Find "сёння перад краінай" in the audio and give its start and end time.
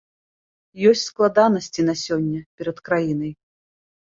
2.05-3.31